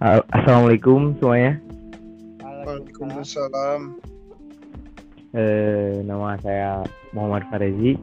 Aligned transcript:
Assalamualaikum 0.00 1.12
semuanya. 1.20 1.60
Waalaikumsalam. 2.40 4.00
Eh, 5.36 6.00
nama 6.08 6.40
saya 6.40 6.88
Muhammad 7.12 7.44
Farezi 7.52 8.00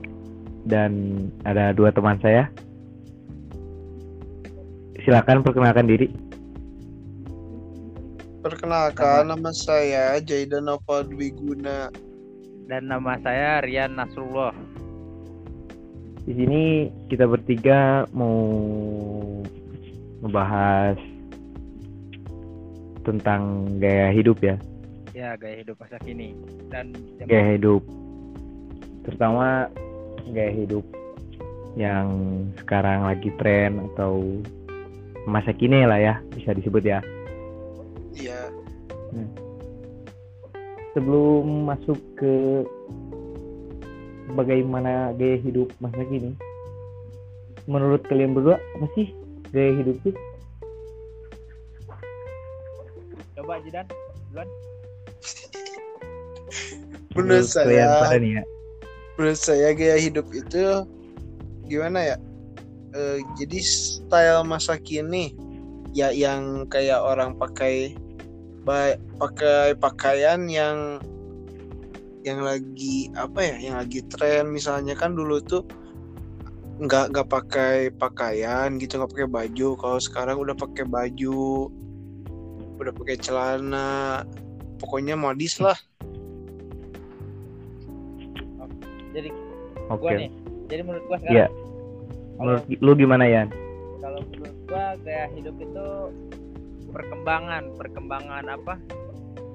dan 0.70 0.94
ada 1.41 1.73
dua 1.73 1.89
teman 1.89 2.21
saya. 2.21 2.54
Silakan 5.02 5.41
perkenalkan 5.41 5.89
diri. 5.89 6.14
Perkenalkan 8.45 9.34
nama 9.34 9.50
saya 9.50 10.21
Jaidan 10.21 10.70
Nova 10.70 11.02
Dwiguna. 11.02 11.89
Dan 12.70 12.93
nama 12.93 13.18
saya 13.25 13.66
Rian 13.66 13.98
Nasrullah. 13.98 14.54
Di 16.29 16.34
sini 16.38 16.94
kita 17.09 17.26
bertiga 17.26 18.05
mau 18.14 18.54
membahas 20.22 21.16
tentang 23.07 23.63
gaya 23.79 24.11
hidup 24.11 24.43
ya, 24.43 24.59
Ya, 25.16 25.34
gaya 25.39 25.63
hidup 25.63 25.79
masa 25.79 25.97
kini. 26.03 26.35
Dan 26.70 26.91
zaman- 27.17 27.25
gaya 27.31 27.55
hidup. 27.55 27.81
Terutama 29.07 29.71
gaya 30.30 30.52
hidup 30.52 30.85
yang 31.73 32.05
sekarang 32.59 33.07
lagi 33.07 33.31
tren 33.39 33.81
atau 33.95 34.43
masa 35.25 35.55
kini 35.55 35.88
lah 35.88 35.97
ya, 35.97 36.16
bisa 36.35 36.52
disebut 36.53 36.83
ya. 36.83 36.99
Iya. 38.13 38.49
sebelum 40.97 41.69
masuk 41.69 42.02
ke 42.17 42.66
bagaimana 44.33 45.13
gaya 45.13 45.38
hidup 45.38 45.69
masa 45.77 46.02
kini 46.09 46.33
menurut 47.69 48.02
kalian 48.09 48.33
berdua 48.33 48.58
apa 48.58 48.89
sih 48.97 49.14
gaya 49.53 49.77
hidup 49.77 49.94
itu 50.02 50.17
Coba 53.48 53.64
Jidan, 53.64 53.88
duluan. 54.28 54.44
Menurut 57.16 57.48
saya, 57.48 58.04
pada 58.04 58.20
nih 58.20 58.36
ya 58.36 58.44
menurut 59.16 59.39
saya 59.39 59.72
gaya 59.72 59.95
hidup 59.95 60.28
itu 60.36 60.84
gimana 61.72 62.12
ya? 62.12 62.16
Eh, 62.92 63.23
jadi 63.39 63.59
style 63.64 64.44
masa 64.44 64.76
kini 64.76 65.31
ya 65.95 66.12
yang 66.12 66.67
kayak 66.67 67.00
orang 67.00 67.39
pakai 67.39 67.95
pakai 69.16 69.80
pakaian 69.80 70.52
yang 70.52 71.00
yang 72.28 72.44
lagi 72.44 73.08
apa 73.16 73.39
ya 73.39 73.72
yang 73.72 73.76
lagi 73.80 74.04
tren 74.11 74.52
misalnya 74.52 74.92
kan 74.92 75.16
dulu 75.16 75.39
tuh 75.39 75.64
nggak 76.84 77.16
nggak 77.16 77.32
pakai 77.32 77.95
pakaian 77.95 78.76
gitu 78.76 79.00
nggak 79.00 79.16
pakai 79.16 79.32
baju 79.32 79.67
kalau 79.80 80.00
sekarang 80.04 80.36
udah 80.36 80.52
pakai 80.52 80.84
baju 80.84 81.72
udah 82.78 82.94
pakai 82.94 83.17
celana 83.17 84.22
pokoknya 84.78 85.17
modis 85.17 85.58
lah 85.58 85.78
Jadi 89.17 89.33
oke 89.89 89.97
gua 90.03 90.11
nih. 90.14 90.30
Jadi 90.70 90.81
menurut 90.86 91.05
gua 91.09 91.17
sekarang 91.17 91.38
Iya. 91.42 91.48
menurut 92.38 92.64
lu 92.70 92.92
gimana 92.94 93.25
ya 93.25 93.44
kalau 93.98 94.22
menurut 94.30 94.58
gua 94.70 94.94
gaya 95.02 95.25
hidup 95.33 95.55
itu 95.58 95.88
perkembangan, 96.94 97.64
perkembangan 97.75 98.45
apa? 98.45 98.78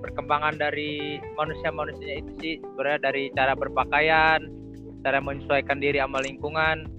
Perkembangan 0.02 0.58
dari 0.58 1.22
manusia-manusianya 1.38 2.16
itu 2.26 2.32
sih 2.42 2.54
sebenarnya 2.58 3.00
dari 3.06 3.30
cara 3.38 3.54
berpakaian, 3.54 4.40
cara 5.06 5.18
menyesuaikan 5.22 5.78
diri 5.78 6.02
sama 6.02 6.20
lingkungan, 6.26 6.90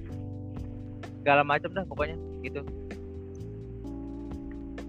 segala 1.19 1.43
macam 1.43 1.71
dah 1.75 1.83
pokoknya 1.87 2.15
gitu. 2.43 2.63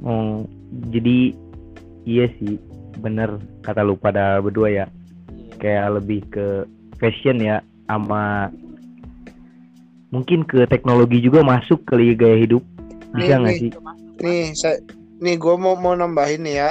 oh, 0.04 0.46
jadi 0.90 1.32
iya 2.04 2.26
sih 2.38 2.58
bener 2.98 3.36
kata 3.62 3.82
lu 3.82 3.96
pada 3.96 4.38
berdua 4.38 4.70
ya 4.70 4.86
kayak 5.58 6.00
lebih 6.00 6.20
ke 6.30 6.46
fashion 6.98 7.40
ya 7.40 7.58
sama 7.86 8.48
mungkin 10.10 10.46
ke 10.46 10.62
teknologi 10.70 11.18
juga 11.18 11.42
masuk 11.42 11.82
kali 11.84 12.14
gaya 12.14 12.38
hidup 12.38 12.62
bisa 13.14 13.34
Nih, 13.34 13.40
nggak 13.42 13.52
nih. 13.54 13.60
sih 13.60 13.70
nih 14.22 14.44
saya 14.54 14.76
nih 15.18 15.34
gue 15.38 15.54
mau 15.58 15.74
mau 15.74 15.94
nambahin 15.94 16.42
nih 16.46 16.56
ya 16.62 16.70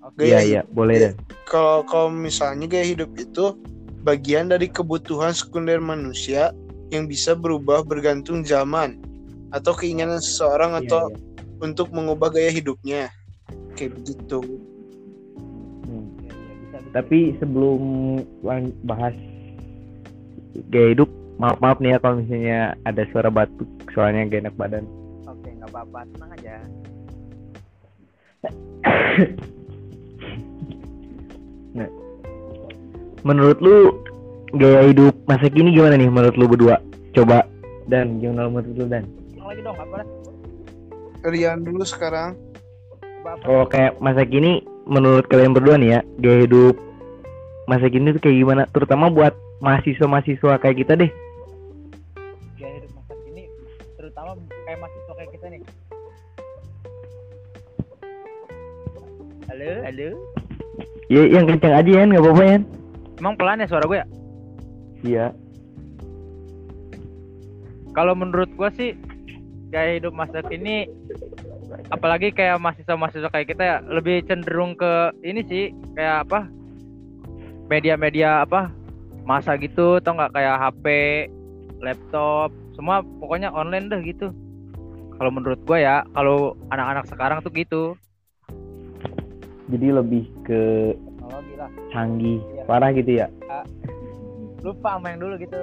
Oke. 0.00 0.24
iya 0.24 0.40
iya 0.40 0.60
boleh 0.72 0.96
Iya. 0.96 1.04
dan 1.04 1.14
kalau 1.44 1.84
kalau 1.84 2.08
misalnya 2.08 2.64
gaya 2.66 2.86
hidup 2.88 3.10
itu 3.20 3.52
bagian 4.00 4.48
dari 4.48 4.64
kebutuhan 4.70 5.36
sekunder 5.36 5.76
manusia 5.76 6.56
yang 6.88 7.04
bisa 7.04 7.36
berubah 7.36 7.84
bergantung 7.84 8.40
zaman 8.42 8.96
atau 9.52 9.76
keinginan 9.76 10.18
seseorang 10.24 10.72
Iya, 10.72 10.80
atau 10.88 11.02
iya. 11.12 11.16
untuk 11.60 11.92
mengubah 11.92 12.32
gaya 12.32 12.48
hidupnya 12.48 13.12
kayak 13.74 13.96
begitu 14.00 14.40
Hmm. 15.90 16.06
Iya, 16.22 16.30
iya, 16.30 16.54
bisa, 16.62 16.76
bisa. 16.78 16.94
Tapi 16.94 17.18
sebelum 17.42 17.82
bahas 18.86 19.16
gaya 20.70 20.94
hidup, 20.94 21.10
maaf 21.42 21.58
maaf 21.58 21.82
nih 21.82 21.96
ya 21.96 21.98
kalau 21.98 22.22
misalnya 22.22 22.78
ada 22.86 23.02
suara 23.10 23.26
batuk, 23.26 23.66
soalnya 23.90 24.30
gak 24.30 24.46
enak 24.46 24.54
badan. 24.54 24.84
Oke, 25.26 25.50
nggak 25.50 25.70
apa-apa, 25.74 26.06
tenang 26.14 26.30
aja. 26.38 26.56
Menurut 33.20 33.58
lu 33.60 34.00
gaya 34.56 34.88
hidup 34.88 35.12
masa 35.28 35.52
kini 35.52 35.76
gimana 35.76 35.98
nih 35.98 36.08
menurut 36.08 36.36
lu 36.40 36.48
berdua? 36.48 36.80
Coba 37.12 37.44
dan 37.90 38.22
gimana 38.22 38.48
menurut 38.48 38.76
lu 38.78 38.86
dan? 38.88 39.04
Lagi 39.36 39.60
dong, 39.66 39.76
apa? 39.76 40.06
Rian 41.26 41.66
dulu 41.66 41.84
sekarang? 41.84 42.38
Kalau 43.20 43.68
kayak 43.68 44.00
masa 44.00 44.24
kini 44.24 44.64
menurut 44.88 45.28
kalian 45.28 45.52
berdua 45.52 45.76
nih 45.76 45.98
ya, 45.98 46.00
gaya 46.24 46.48
hidup 46.48 46.74
masa 47.68 47.92
kini 47.92 48.16
tuh 48.16 48.22
kayak 48.24 48.40
gimana? 48.40 48.62
Terutama 48.72 49.12
buat 49.12 49.36
mahasiswa-mahasiswa 49.60 50.56
kayak 50.56 50.76
kita 50.80 50.92
deh. 50.96 51.10
Gaya 52.56 52.80
hidup 52.80 52.92
masa 52.96 53.12
kini, 53.28 53.44
terutama 54.00 54.40
kayak 54.64 54.78
mahasiswa 54.80 55.12
kayak 55.12 55.30
kita 55.36 55.46
nih. 55.52 55.60
Halo, 59.52 59.70
halo. 59.84 60.08
Ya 61.12 61.22
yang 61.28 61.44
kencang 61.44 61.74
aja 61.76 61.90
ya, 61.90 62.02
nggak 62.08 62.22
apa-apa 62.24 62.42
ya. 62.48 62.58
Emang 63.20 63.34
pelan 63.36 63.60
ya 63.60 63.68
suara 63.68 63.84
gue 63.84 63.98
ya? 64.00 64.06
Iya. 65.04 65.26
Kalau 67.92 68.16
menurut 68.16 68.48
gue 68.56 68.70
sih 68.80 68.90
gaya 69.68 70.00
hidup 70.00 70.16
masa 70.16 70.40
kini 70.46 70.88
apalagi 71.90 72.30
kayak 72.30 72.58
mahasiswa-mahasiswa 72.58 73.30
kayak 73.30 73.48
kita 73.50 73.62
ya 73.62 73.76
lebih 73.86 74.22
cenderung 74.26 74.74
ke 74.74 75.14
ini 75.22 75.42
sih 75.46 75.64
kayak 75.94 76.26
apa 76.28 76.46
media-media 77.70 78.42
apa 78.42 78.74
masa 79.22 79.54
gitu 79.54 80.02
atau 80.02 80.18
nggak 80.18 80.34
kayak 80.34 80.58
HP, 80.58 80.86
laptop, 81.78 82.50
semua 82.74 82.98
pokoknya 83.22 83.54
online 83.54 83.86
deh 83.86 84.02
gitu. 84.02 84.34
Kalau 85.20 85.30
menurut 85.30 85.60
gue 85.62 85.78
ya, 85.78 86.02
kalau 86.16 86.58
anak-anak 86.72 87.06
sekarang 87.06 87.38
tuh 87.44 87.52
gitu. 87.54 87.82
Jadi 89.70 89.86
lebih 89.94 90.26
ke 90.42 90.96
canggih, 91.94 92.42
Iya. 92.42 92.62
parah 92.66 92.90
gitu 92.90 93.12
ya. 93.22 93.28
lupa 94.60 95.00
sama 95.00 95.14
yang 95.16 95.24
dulu 95.24 95.34
gitu. 95.40 95.62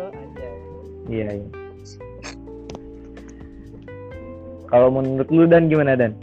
Iya, 1.05 1.29
iya. 1.37 1.66
Kalau 4.67 4.91
menurut 4.91 5.27
lu 5.31 5.47
dan 5.47 5.71
gimana 5.71 5.95
dan? 5.95 6.15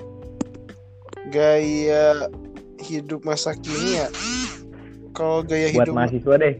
gaya 1.34 2.30
hidup 2.78 3.26
masa 3.26 3.58
kini 3.58 3.98
ya 3.98 4.08
kalau 5.16 5.42
gaya 5.42 5.72
Buat 5.74 5.90
hidup 5.90 5.94
mahasiswa 5.98 6.34
deh. 6.38 6.54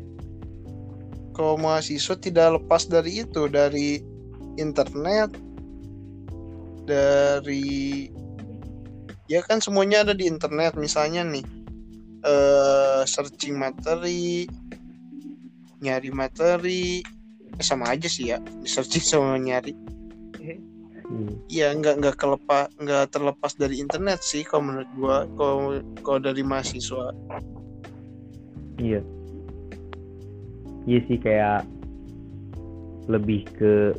kalau 1.30 1.54
mahasiswa 1.60 2.14
tidak 2.18 2.58
lepas 2.58 2.90
dari 2.90 3.22
itu 3.22 3.46
dari 3.46 4.02
internet 4.58 5.30
dari 6.90 8.08
ya 9.30 9.40
kan 9.46 9.62
semuanya 9.62 10.02
ada 10.02 10.14
di 10.16 10.26
internet 10.26 10.74
misalnya 10.74 11.22
nih 11.22 11.46
eh 12.24 13.02
searching 13.06 13.54
materi 13.54 14.50
nyari 15.84 16.10
materi 16.10 17.04
eh, 17.60 17.64
sama 17.64 17.92
aja 17.92 18.08
sih 18.08 18.32
ya 18.32 18.40
searching 18.64 19.04
sama 19.04 19.36
nyari 19.38 19.76
Hmm. 21.04 21.36
ya 21.52 21.68
nggak 21.76 22.00
nggak 22.00 22.16
kelepas 22.16 22.72
nggak 22.80 23.12
terlepas 23.12 23.52
dari 23.54 23.76
internet 23.76 24.24
sih 24.24 24.40
kalau 24.40 24.72
menurut 24.72 24.90
gua 24.96 25.16
kalau 25.36 25.56
kalau 26.00 26.18
dari 26.18 26.40
mahasiswa 26.40 27.12
Iya. 28.74 29.00
Iya 30.84 31.00
sih 31.06 31.18
kayak 31.20 31.62
lebih 33.06 33.44
ke 33.54 33.94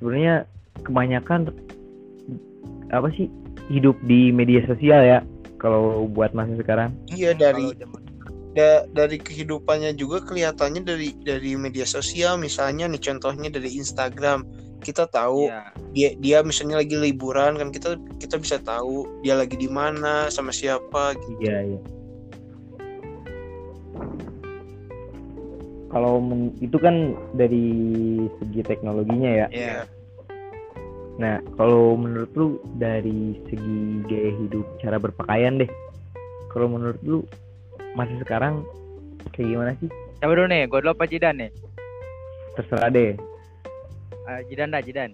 sebenarnya 0.00 0.48
kebanyakan 0.82 1.52
apa 2.90 3.08
sih 3.14 3.28
hidup 3.70 3.94
di 4.04 4.34
media 4.34 4.64
sosial 4.66 5.00
ya 5.00 5.18
kalau 5.62 6.10
buat 6.10 6.34
masa 6.34 6.58
sekarang. 6.58 6.90
iya 7.14 7.30
dari 7.32 7.70
da- 8.52 8.84
dari 8.92 9.16
kehidupannya 9.16 9.94
juga 9.94 10.20
kelihatannya 10.26 10.82
dari 10.84 11.14
dari 11.22 11.54
media 11.56 11.86
sosial 11.86 12.36
misalnya 12.36 12.84
nih 12.90 13.00
contohnya 13.00 13.48
dari 13.48 13.78
Instagram 13.78 14.44
kita 14.82 15.06
tahu 15.06 15.46
Iya. 15.46 15.62
dia 15.94 16.08
dia 16.18 16.38
misalnya 16.42 16.82
lagi 16.82 16.98
liburan 16.98 17.54
kan 17.56 17.70
kita 17.70 17.94
kita 18.18 18.36
bisa 18.36 18.58
tahu 18.58 19.06
dia 19.22 19.38
lagi 19.38 19.54
di 19.54 19.70
mana 19.70 20.26
sama 20.28 20.50
siapa 20.50 21.14
gitu. 21.16 21.38
Iya, 21.40 21.58
iya. 21.72 21.80
Kalau 25.92 26.24
men- 26.24 26.56
itu 26.58 26.76
kan 26.80 27.12
dari 27.36 27.68
segi 28.40 28.60
teknologinya 28.64 29.30
ya. 29.44 29.46
Iya. 29.52 29.78
Nah, 31.20 31.44
kalau 31.60 31.92
menurut 31.94 32.32
lu 32.32 32.46
dari 32.80 33.36
segi 33.46 34.00
gaya 34.08 34.32
hidup, 34.40 34.64
cara 34.80 34.96
berpakaian 34.96 35.60
deh. 35.60 35.68
Kalau 36.48 36.72
menurut 36.72 36.96
lu 37.04 37.20
masih 37.92 38.16
sekarang 38.24 38.64
kayak 39.36 39.48
gimana 39.52 39.72
sih? 39.76 39.88
Coba 40.24 40.32
dulu 40.32 40.48
nih, 40.48 40.64
gue 40.64 40.78
dulu 40.80 40.92
apa 40.96 41.04
Jidan 41.04 41.36
nih? 41.36 41.50
Terserah 42.56 42.88
deh. 42.88 43.12
Eh, 44.22 44.40
Jidan 44.46 44.70
dah, 44.70 44.82
Jidan. 44.82 45.10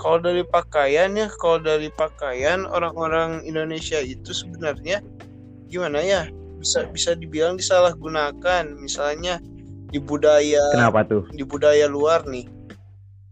Kalau 0.00 0.18
dari 0.22 0.40
pakaian 0.46 1.12
ya, 1.12 1.28
kalau 1.36 1.60
dari 1.60 1.92
pakaian 1.92 2.64
orang-orang 2.64 3.44
Indonesia 3.44 4.00
itu 4.00 4.32
sebenarnya 4.32 5.04
gimana 5.68 6.00
ya? 6.00 6.24
Bisa 6.56 6.88
bisa 6.88 7.12
dibilang 7.12 7.60
disalahgunakan. 7.60 8.64
Misalnya 8.80 9.42
di 9.90 9.98
budaya 10.00 10.62
Kenapa 10.72 11.04
tuh? 11.04 11.28
di 11.34 11.44
budaya 11.44 11.84
luar 11.90 12.24
nih. 12.24 12.48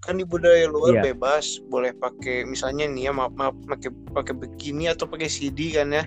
Kan 0.04 0.20
di 0.20 0.26
budaya 0.28 0.68
luar 0.68 1.00
Iya. 1.00 1.02
bebas, 1.12 1.56
boleh 1.68 1.96
pakai 1.96 2.44
misalnya 2.44 2.84
nih 2.88 3.08
ya 3.08 3.12
maaf 3.16 3.32
maaf 3.32 3.56
pakai 3.64 3.90
pakai 4.12 4.34
begini 4.36 4.92
atau 4.92 5.08
pakai 5.08 5.28
CD 5.28 5.72
kan 5.72 5.88
ya. 5.92 6.04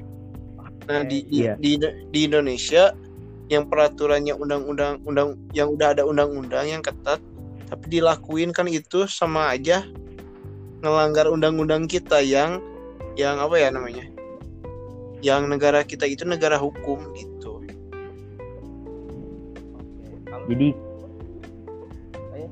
Nah, 0.90 1.06
di 1.06 1.24
di, 1.26 1.46
Iya. 1.46 1.58
di 1.58 1.78
di 2.10 2.20
Indonesia 2.26 2.94
yang 3.50 3.66
peraturannya 3.66 4.34
undang-undang 4.38 5.02
undang 5.06 5.38
yang 5.54 5.74
udah 5.74 5.94
ada 5.98 6.04
undang-undang 6.06 6.70
yang 6.70 6.82
ketat 6.82 7.18
tapi 7.72 7.86
dilakuin 7.88 8.52
kan 8.52 8.68
itu 8.68 9.08
sama 9.08 9.56
aja 9.56 9.88
ngelanggar 10.84 11.32
undang-undang 11.32 11.88
kita 11.88 12.20
yang 12.20 12.60
yang 13.16 13.40
apa 13.40 13.56
ya 13.56 13.72
namanya 13.72 14.12
yang 15.24 15.48
negara 15.48 15.88
kita 15.88 16.04
itu 16.04 16.28
negara 16.28 16.60
hukum 16.60 17.00
gitu 17.16 17.64
Jadi 20.50 20.74
saya 22.34 22.50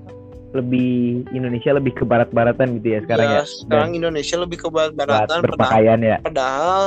lebih 0.56 1.26
Indonesia 1.36 1.74
lebih 1.74 1.94
ke 2.00 2.04
barat-baratan 2.08 2.80
gitu 2.80 2.88
ya 2.96 3.00
sekarang 3.04 3.28
ya. 3.28 3.44
sekarang 3.44 3.92
Indonesia 3.98 4.36
lebih 4.40 4.58
ke 4.62 4.68
barat-baratan 4.72 5.28
padahal, 5.28 5.44
berpakaian 5.44 6.00
ya. 6.00 6.18
padahal 6.24 6.86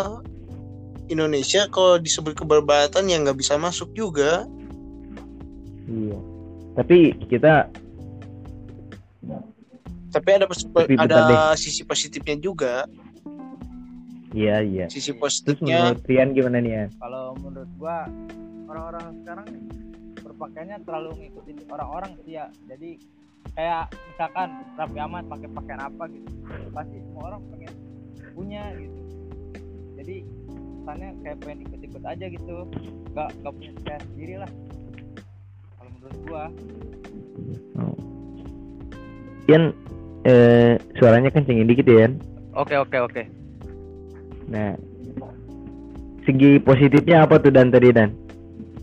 Indonesia 1.10 1.68
kalau 1.68 1.98
disebut 2.00 2.32
ke 2.38 2.46
barat-baratan 2.46 3.12
ya 3.12 3.16
nggak 3.20 3.36
bisa 3.36 3.60
masuk 3.60 3.92
juga 3.92 4.46
Iya. 5.90 6.18
Tapi 6.78 6.98
kita 7.28 7.68
tapi 10.12 10.28
ada 10.36 10.44
pos- 10.44 10.68
Tapi 10.68 10.94
ada 10.94 11.56
sisi 11.56 11.82
positifnya 11.82 12.36
juga. 12.36 12.84
Iya 14.32 14.64
iya. 14.64 14.84
sisi 14.88 15.12
Terus 15.12 15.20
positifnya 15.20 15.92
menurut 15.92 16.08
Rian 16.08 16.28
gimana 16.32 16.56
nih 16.60 16.72
ya? 16.72 16.84
kalau 16.96 17.36
menurut 17.36 17.68
gua 17.76 18.08
orang-orang 18.64 19.04
sekarang 19.20 19.46
berpakaiannya 20.24 20.78
terlalu 20.88 21.10
ngikutin 21.20 21.56
orang-orang 21.68 22.10
sih 22.24 22.32
ya. 22.40 22.48
Jadi 22.64 22.90
kayak 23.52 23.92
misalkan 23.92 24.48
Raffi 24.80 24.98
Ahmad 25.00 25.24
pakai 25.28 25.48
pakaian 25.52 25.82
apa 25.84 26.04
gitu 26.08 26.28
pasti 26.72 26.96
semua 27.04 27.22
orang 27.28 27.40
pengen 27.52 27.72
punya 28.32 28.62
gitu. 28.80 29.00
Jadi 30.00 30.16
kesannya 30.80 31.08
kayak 31.20 31.36
pengen 31.44 31.58
ikut-ikut 31.68 32.02
aja 32.08 32.24
gitu. 32.32 32.56
Nggak 33.12 33.28
nggak 33.36 33.52
punya 33.52 33.72
style 33.76 34.04
sendiri 34.08 34.34
lah. 34.40 34.50
Kalau 35.76 35.90
menurut 35.92 36.18
gua. 36.24 36.44
Rian 39.44 39.64
eh, 40.24 40.78
suaranya 40.96 41.30
kencengin 41.30 41.66
dikit 41.66 41.86
ya 41.86 42.08
oke 42.54 42.74
oke 42.78 42.98
oke 43.00 43.24
Nah, 44.42 44.76
segi 46.28 46.60
positifnya 46.60 47.24
apa 47.24 47.40
tuh 47.40 47.48
dan 47.48 47.72
tadi 47.72 47.88
dan? 47.88 48.12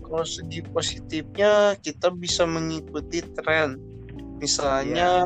kalau 0.02 0.26
segi 0.26 0.58
positifnya 0.66 1.78
kita 1.78 2.10
bisa 2.10 2.42
mengikuti 2.42 3.22
tren 3.38 3.78
misalnya 4.42 5.22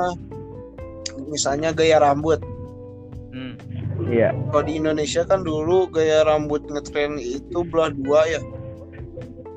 misalnya 1.24 1.72
gaya 1.72 1.96
rambut 2.04 2.44
hmm. 3.32 3.56
Iya. 4.12 4.36
kalau 4.52 4.68
di 4.68 4.76
Indonesia 4.76 5.24
kan 5.24 5.40
dulu 5.40 5.88
gaya 5.88 6.28
rambut 6.28 6.68
ngetren 6.68 7.16
itu 7.16 7.64
belah 7.64 7.88
dua 7.88 8.28
ya 8.28 8.40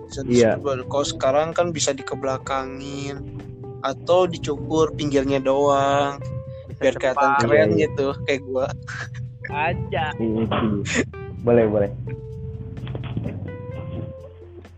bisa 0.07 0.23
Iya. 0.23 0.51
belah- 0.63 0.87
kalau 0.87 1.03
sekarang 1.03 1.51
kan 1.51 1.75
bisa 1.75 1.91
dikebelakangin 1.91 3.19
atau 3.83 4.31
dicukur 4.31 4.95
pinggirnya 4.95 5.43
doang 5.43 6.23
biar 6.77 6.93
kelihatan 6.95 7.29
keren 7.39 7.51
Iya, 7.51 7.65
iya. 7.67 7.81
gitu 7.83 8.05
kayak 8.23 8.41
gua. 8.43 8.67
Aja. 9.47 10.05
Iya, 10.13 10.43
boleh 11.41 11.65
boleh. 11.67 11.91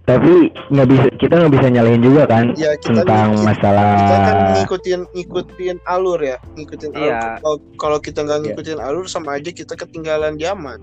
Tapi 0.03 0.33
nggak 0.73 0.87
bisa 0.89 1.05
kita 1.21 1.33
nggak 1.37 1.53
bisa 1.53 1.67
nyalahin 1.69 2.01
juga 2.01 2.25
kan 2.25 2.49
ya 2.57 2.73
kita 2.81 3.05
tentang 3.05 3.29
kita, 3.29 3.45
masalah 3.45 3.89
kita 3.93 4.17
kan 4.17 4.35
ngikutin 4.57 5.01
ngikutin 5.13 5.77
alur 5.85 6.19
ya. 6.19 6.37
Ngikutin 6.57 6.89
alur. 6.91 7.05
Iya. 7.05 7.19
kalau 7.37 7.57
kalau 7.77 7.97
kita 8.01 8.19
nggak 8.25 8.37
Iya. 8.37 8.45
ngikutin 8.49 8.79
alur 8.81 9.05
sama 9.05 9.37
aja 9.37 9.49
kita 9.49 9.73
ketinggalan 9.75 10.33
zaman. 10.35 10.81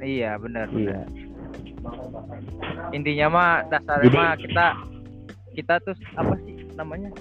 Iya 0.00 0.36
benar 0.36 0.68
iya. 0.72 1.04
intinya 2.90 3.26
mah 3.28 3.50
dasarnya 3.68 4.08
Jadi- 4.08 4.16
mah 4.16 4.32
kita 4.36 4.66
kita 5.52 5.74
tuh 5.84 5.96
apa 6.14 6.34
sih 6.40 6.56
namanya? 6.72 7.12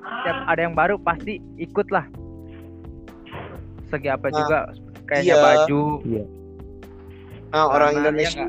Setiap 0.00 0.38
ada 0.48 0.60
yang 0.60 0.72
baru 0.72 0.96
pasti 0.96 1.36
ikut 1.56 1.92
lah 1.92 2.08
segi 3.90 4.08
apa 4.08 4.26
Nah, 4.30 4.36
juga? 4.38 4.58
Kayaknya 5.10 5.34
iya. 5.34 5.42
baju. 5.42 5.82
Iya. 6.06 6.24
Nah 7.50 7.64
orang 7.66 7.90
Karena 7.98 8.00
Indonesia 8.06 8.44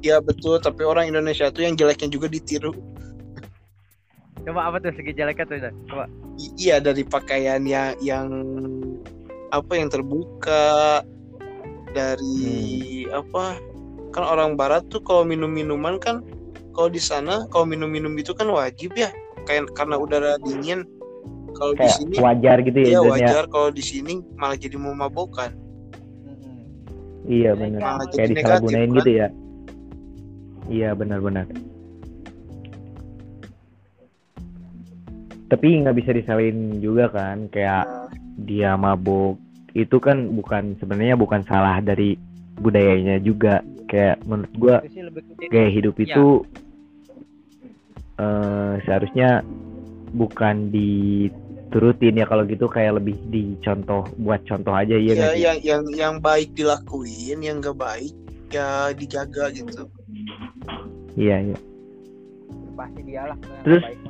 dia 0.00 0.16
ya 0.16 0.16
betul. 0.24 0.56
Tapi 0.58 0.82
orang 0.82 1.12
Indonesia 1.12 1.52
tuh 1.52 1.62
yang 1.68 1.76
jeleknya 1.76 2.08
juga 2.08 2.26
ditiru. 2.32 2.72
Coba 4.48 4.72
apa 4.72 4.76
tuh 4.80 4.96
segi 4.96 5.12
jeleknya 5.12 5.44
tuh 5.44 5.58
coba. 5.92 6.04
I- 6.40 6.54
iya 6.56 6.76
dari 6.80 7.04
pakaian 7.04 7.62
yang 7.68 7.92
yang 8.00 8.26
apa 9.52 9.72
yang 9.76 9.92
terbuka 9.92 11.04
dari 11.92 13.04
apa? 13.12 13.60
Kan 14.16 14.24
orang 14.24 14.56
barat 14.56 14.88
tuh 14.88 15.04
kalau 15.04 15.28
minum 15.28 15.52
minuman 15.52 16.00
kan 16.00 16.24
kalau 16.72 16.88
di 16.88 17.02
sana 17.02 17.44
kalau 17.52 17.68
minum 17.68 17.90
minum 17.92 18.16
itu 18.16 18.32
kan 18.32 18.48
wajib 18.48 18.96
ya. 18.96 19.12
Kayak 19.44 19.72
karena 19.76 20.00
udara 20.00 20.40
dingin 20.40 20.88
kalau 21.58 21.72
di 21.74 21.78
kayak 21.82 21.96
sini 21.98 22.14
wajar 22.22 22.56
gitu 22.62 22.78
ya 22.78 22.86
iya 22.88 22.98
ya? 23.02 23.10
wajar 23.10 23.44
kalau 23.50 23.68
di 23.74 23.82
sini 23.82 24.14
malah 24.38 24.54
jadi 24.54 24.76
memabokan 24.78 25.50
iya 27.28 27.52
Jadi 27.52 27.60
benar 27.60 27.82
kayak 28.14 28.28
disalahgunain 28.32 28.88
negatif, 28.88 28.98
gitu 29.02 29.10
ya. 29.18 29.28
Iya 30.68 30.90
benar-benar 30.92 31.44
tapi 35.48 35.80
nggak 35.80 35.96
bisa 35.96 36.10
disalahin 36.12 36.76
juga 36.78 37.08
kan 37.08 37.48
kayak 37.48 37.88
Nah, 37.88 38.08
dia 38.38 38.76
mabuk 38.78 39.40
itu 39.72 39.96
kan 39.98 40.30
bukan 40.36 40.76
sebenarnya 40.78 41.16
bukan 41.18 41.42
salah 41.48 41.80
dari 41.82 42.14
budayanya 42.60 43.18
juga. 43.22 43.64
Kayak 43.88 44.20
menurut 44.28 44.52
gua 44.60 44.76
gaya 45.48 45.70
hidup 45.72 45.96
Iya. 45.96 46.04
itu 46.12 46.26
eh, 48.20 48.74
seharusnya 48.84 49.40
bukan 50.12 50.68
diturutin 51.68 52.16
ya 52.16 52.24
kalau 52.24 52.48
gitu 52.48 52.64
kayak 52.64 52.96
lebih 52.96 53.20
dicontoh 53.28 54.08
buat 54.16 54.40
contoh 54.48 54.72
aja 54.72 54.96
ya 54.96 55.12
ya, 55.12 55.36
yang 55.36 55.60
yang 55.60 55.84
yang 55.92 56.14
baik 56.16 56.56
dilakuin 56.56 57.44
yang 57.44 57.60
gak 57.60 57.76
baik 57.76 58.16
ya 58.48 58.88
dijaga 58.96 59.52
gitu. 59.52 59.84
Iya 61.20 61.52
iya. 61.52 61.58
Pasti 62.72 63.00
dia 63.04 63.28
lah 63.28 63.36
yang 63.36 63.64
Terus? 63.68 63.84
baik 63.84 64.00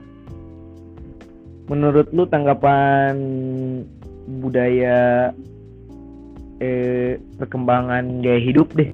menurut 1.68 2.08
lu 2.16 2.24
tanggapan 2.24 3.14
budaya 4.40 5.30
eh 6.58 7.20
perkembangan 7.38 8.24
gaya 8.24 8.40
hidup 8.40 8.72
deh? 8.74 8.90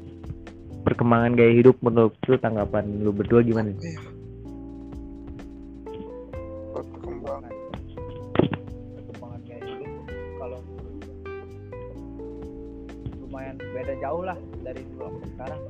Perkembangan 0.84 1.32
gaya 1.38 1.52
hidup 1.54 1.78
menurut 1.80 2.12
lu 2.28 2.36
tanggapan 2.36 2.84
lu 3.00 3.14
berdua 3.14 3.40
gimana? 3.40 3.72
Lumayan 13.34 13.58
beda 13.58 13.98
jauh 13.98 14.22
lah 14.22 14.38
dari 14.62 14.78
dulu 14.94 15.10
sampai 15.10 15.28
sekarang. 15.34 15.60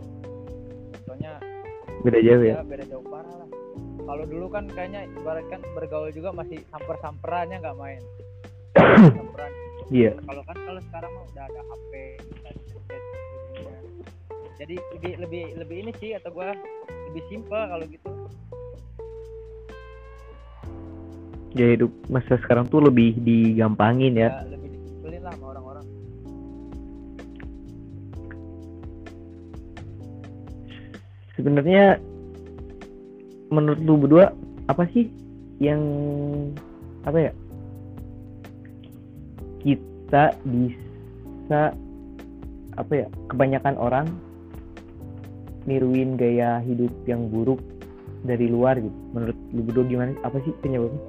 Contohnya 0.92 1.32
beda 2.04 2.18
jauh 2.20 2.42
ya? 2.44 2.54
Ya 2.60 2.64
beda 2.68 2.84
jauh 2.92 3.04
parah 3.08 3.34
lah. 3.40 3.48
Kalau 4.04 4.24
dulu 4.28 4.46
kan 4.52 4.68
kayaknya 4.68 5.08
ibaratkan 5.16 5.64
bergaul 5.72 6.12
juga 6.12 6.36
masih 6.36 6.60
samper-samperannya 6.68 7.64
nggak 7.64 7.78
main. 7.80 8.04
Samperan 9.16 9.48
iya. 9.88 10.12
Kalau 10.12 10.44
kan 10.44 10.56
kalau 10.60 10.80
sekarang 10.92 11.10
mah 11.16 11.24
udah 11.24 11.44
ada 11.48 11.60
HP 11.64 11.92
ya. 13.64 13.78
jadi 14.60 14.76
lebih 15.00 15.12
lebih 15.24 15.44
lebih 15.56 15.76
ini 15.88 15.92
sih 16.04 16.12
atau 16.20 16.36
gua 16.36 16.52
lebih 17.08 17.22
simpel 17.32 17.64
kalau 17.64 17.84
gitu. 17.88 18.08
Gaya 21.56 21.80
hidup 21.80 21.92
masa 22.12 22.36
sekarang 22.44 22.68
tuh 22.68 22.84
lebih 22.84 23.16
digampangin 23.24 24.20
ya. 24.20 24.44
Ya, 24.52 24.53
sebenarnya 31.44 32.00
menurut 33.52 33.80
lu 33.84 34.00
berdua 34.00 34.32
apa 34.72 34.88
sih 34.96 35.12
yang 35.60 35.84
apa 37.04 37.28
ya? 37.28 37.32
Kita 39.60 40.32
bisa 40.48 41.76
apa 42.80 42.92
ya 42.96 43.06
kebanyakan 43.28 43.76
orang 43.76 44.08
niruin 45.68 46.16
gaya 46.16 46.64
hidup 46.64 46.90
yang 47.04 47.28
buruk 47.28 47.60
dari 48.24 48.48
luar 48.48 48.80
gitu. 48.80 48.96
Menurut 49.12 49.36
lu 49.52 49.60
berdua 49.68 49.84
gimana? 49.84 50.16
Apa 50.24 50.40
sih 50.48 50.52
penyebabnya? 50.64 51.04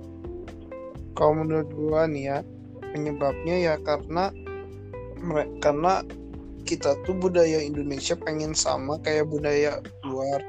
Kalau 1.15 1.31
menurut 1.31 1.71
gua 1.71 2.11
nih 2.11 2.27
ya, 2.27 2.37
penyebabnya 2.91 3.55
ya 3.71 3.73
karena 3.79 4.35
karena 5.63 6.03
kita 6.67 6.97
tuh 7.07 7.15
budaya 7.15 7.63
Indonesia 7.63 8.19
pengen 8.19 8.51
sama 8.51 8.99
kayak 8.99 9.31
budaya 9.31 9.79
luar. 10.15 10.39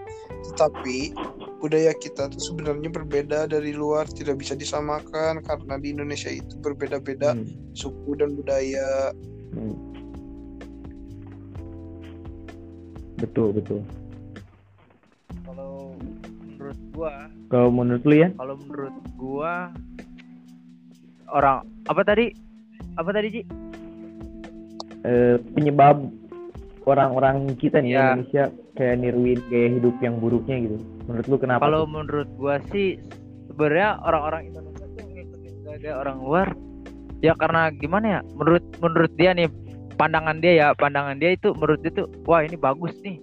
Tetapi 0.47 1.11
budaya 1.59 1.91
kita 1.93 2.31
tuh 2.31 2.39
sebenarnya 2.39 2.87
berbeda 2.89 3.51
dari 3.51 3.75
luar, 3.75 4.07
tidak 4.07 4.39
bisa 4.39 4.55
disamakan 4.55 5.43
karena 5.43 5.75
di 5.83 5.91
Indonesia 5.91 6.31
itu 6.31 6.55
berbeda-beda 6.63 7.35
Hmm, 7.35 7.51
suku 7.75 8.15
dan 8.15 8.39
budaya. 8.39 9.11
hmm. 9.53 9.75
betul 13.17 13.49
betul 13.49 13.81
kalau 15.49 15.97
menurut 16.45 16.79
gua 16.93 17.13
kalau 17.49 17.69
menurut 17.73 18.03
lu 18.05 18.15
ya 18.17 18.29
kalau 18.37 18.55
menurut 18.61 18.97
gua 19.17 19.73
orang 21.33 21.65
apa 21.89 22.03
tadi 22.05 22.37
apa 23.01 23.11
tadi 23.13 23.29
Ji? 23.33 23.43
eh, 25.03 25.37
penyebab 25.57 26.05
orang-orang 26.87 27.59
kita 27.59 27.83
nih 27.83 27.99
Ya. 27.99 28.15
Indonesia 28.15 28.45
kayak 28.79 28.97
niruin 29.03 29.41
gaya 29.51 29.69
hidup 29.77 29.97
yang 29.99 30.15
buruknya 30.23 30.57
gitu. 30.71 30.77
Menurut 31.11 31.27
lu 31.27 31.37
kenapa? 31.43 31.63
Kalau 31.67 31.83
menurut 31.85 32.29
gua 32.39 32.63
sih 32.71 32.97
sebenarnya 33.51 33.99
orang-orang 34.07 34.55
Indonesia 34.55 34.87
tuh 34.95 35.05
ngikutin 35.11 35.55
gaya 35.67 35.95
orang 35.99 36.19
luar 36.23 36.49
ya 37.21 37.35
karena 37.35 37.75
gimana 37.75 38.07
ya? 38.07 38.21
Menurut 38.39 38.65
menurut 38.79 39.13
dia 39.19 39.31
nih 39.35 39.51
pandangan 39.99 40.39
dia 40.39 40.53
ya, 40.55 40.69
pandangan 40.79 41.19
dia 41.19 41.35
itu 41.35 41.51
menurut 41.59 41.83
dia 41.83 41.93
tuh 41.93 42.07
wah 42.25 42.41
ini 42.47 42.55
bagus 42.55 42.95
nih. 43.03 43.19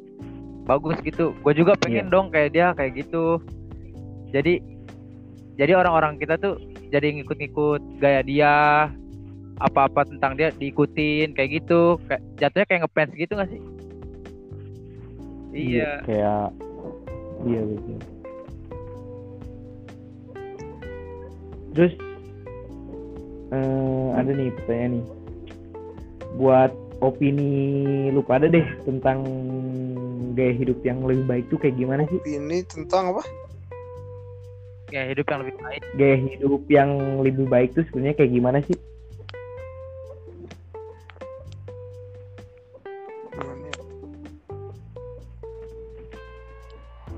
Bagus 0.63 0.95
gitu. 1.03 1.35
Gue 1.43 1.53
juga 1.55 1.75
pengen 1.79 2.07
dong 2.07 2.31
kayak 2.31 2.55
dia 2.55 2.71
kayak 2.75 2.99
gitu. 2.99 3.39
Jadi 4.31 4.59
jadi 5.59 5.77
orang-orang 5.77 6.17
kita 6.17 6.39
tuh 6.39 6.57
jadi 6.89 7.13
ngikut-ngikut 7.19 8.01
gaya 8.01 8.21
dia 8.25 8.55
apa-apa 9.61 10.07
tentang 10.09 10.33
dia 10.37 10.49
diikutin 10.53 11.33
kayak 11.37 11.61
gitu 11.61 11.99
kayak 12.09 12.21
jatuhnya 12.41 12.65
kayak 12.65 12.81
ngefans 12.85 13.13
gitu 13.13 13.33
gak 13.37 13.49
sih 13.51 13.61
iya 15.53 16.01
Kayak 16.01 16.49
iya 17.45 17.61
betul. 17.61 17.97
Terus 21.73 21.93
eh, 23.53 24.07
ada 24.17 24.31
nih 24.33 24.49
pertanyaan 24.61 24.91
nih. 24.97 25.05
Buat 26.41 26.71
opini 27.05 27.51
lu 28.09 28.25
pada 28.25 28.49
deh 28.49 28.65
tentang 28.85 29.21
gaya 30.33 30.53
hidup 30.57 30.81
yang 30.81 31.05
lebih 31.05 31.25
baik 31.29 31.45
tuh 31.53 31.61
kayak 31.61 31.77
gimana 31.77 32.05
sih? 32.09 32.17
Ini 32.25 32.65
tentang 32.65 33.13
apa? 33.13 33.21
kayak 34.93 35.17
hidup 35.17 35.25
yang 35.25 35.39
lebih 35.41 35.57
baik 35.57 35.81
Gaya 35.97 36.17
hidup 36.21 36.63
yang 36.69 36.89
lebih 37.25 37.45
baik 37.49 37.69
tuh 37.73 37.81
sebenarnya 37.89 38.15
kayak 38.21 38.31
gimana 38.37 38.57
sih? 38.61 38.77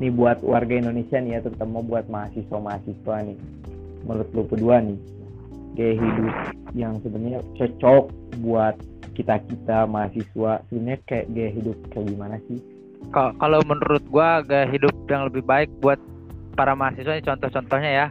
Nih 0.06 0.14
buat 0.14 0.38
warga 0.46 0.78
Indonesia 0.78 1.18
nih 1.18 1.32
ya 1.34 1.40
terutama 1.42 1.82
buat 1.82 2.06
mahasiswa-mahasiswa 2.14 3.16
nih. 3.26 3.38
Menurut 4.06 4.30
lu 4.38 4.46
berdua 4.46 4.78
nih 4.86 4.98
gaya 5.74 5.94
hidup 5.98 6.36
yang 6.78 6.94
sebenarnya 7.02 7.42
cocok 7.58 8.14
buat 8.46 8.78
kita 9.18 9.42
kita 9.50 9.90
mahasiswa 9.90 10.62
sebenarnya 10.70 11.00
kayak 11.10 11.26
gaya 11.34 11.50
hidup 11.50 11.78
kayak 11.90 12.06
gimana 12.14 12.38
sih? 12.46 12.62
Ka- 13.10 13.34
kalau 13.42 13.66
menurut 13.66 14.06
gua 14.14 14.46
gaya 14.46 14.70
hidup 14.70 14.94
yang 15.10 15.26
lebih 15.26 15.42
baik 15.42 15.74
buat 15.82 15.98
para 16.54 16.78
mahasiswa 16.78 17.18
ini 17.18 17.26
contoh-contohnya 17.26 17.92
ya. 17.92 18.08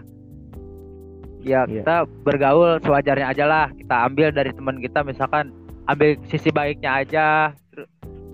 Ya 1.44 1.62
Iya. 1.68 1.84
kita 1.84 1.96
bergaul 2.26 2.80
sewajarnya 2.82 3.30
aja 3.30 3.44
lah. 3.46 3.66
Kita 3.70 4.08
ambil 4.10 4.34
dari 4.34 4.50
teman 4.50 4.82
kita 4.82 5.06
misalkan 5.06 5.54
ambil 5.86 6.18
sisi 6.26 6.50
baiknya 6.50 7.04
aja. 7.06 7.52
Ter- 7.70 7.88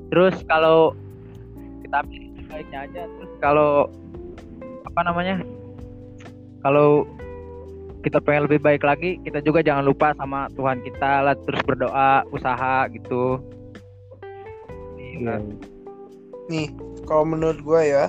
terus 0.09 0.41
kalau 0.47 0.95
kita 1.85 2.07
ambil 2.07 2.30
baiknya 2.51 2.79
aja 2.91 3.03
terus 3.07 3.33
kalau 3.39 3.87
apa 4.91 5.01
namanya 5.07 5.41
kalau 6.61 7.07
kita 8.01 8.17
pengen 8.21 8.49
lebih 8.49 8.61
baik 8.65 8.83
lagi 8.85 9.21
kita 9.25 9.45
juga 9.45 9.61
jangan 9.61 9.85
lupa 9.85 10.17
sama 10.17 10.49
Tuhan 10.57 10.81
kita 10.81 11.13
lah 11.25 11.37
terus 11.37 11.61
berdoa 11.69 12.25
usaha 12.33 12.89
gitu. 12.89 13.37
Iya. 14.97 15.37
Nih, 16.49 16.73
kalau 17.05 17.29
menurut 17.29 17.61
gua 17.61 17.85
ya, 17.85 18.05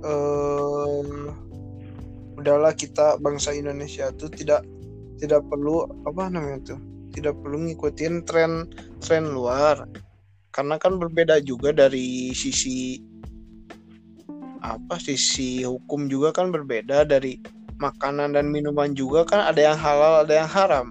eh 0.00 1.04
udahlah 2.40 2.72
kita 2.72 3.20
bangsa 3.20 3.52
Indonesia 3.52 4.08
tuh 4.16 4.32
tidak 4.32 4.64
tidak 5.20 5.44
perlu 5.52 5.84
apa 6.08 6.32
namanya 6.32 6.72
tuh, 6.72 6.80
tidak 7.12 7.36
perlu 7.44 7.68
ngikutin 7.68 8.24
tren 8.24 8.72
tren 9.04 9.36
luar, 9.36 9.84
karena 10.56 10.80
kan 10.80 10.96
berbeda 10.96 11.44
juga 11.44 11.76
dari 11.76 12.32
sisi 12.32 13.04
apa 14.60 15.00
sisi 15.00 15.64
hukum 15.64 16.06
juga 16.08 16.32
kan 16.36 16.52
berbeda 16.52 17.08
dari 17.08 17.40
makanan 17.80 18.36
dan 18.36 18.52
minuman 18.52 18.92
juga 18.92 19.24
kan 19.24 19.40
ada 19.48 19.72
yang 19.72 19.78
halal 19.80 20.24
ada 20.24 20.34
yang 20.44 20.50
haram. 20.50 20.86